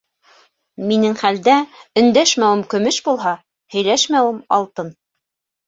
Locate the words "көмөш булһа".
2.73-3.37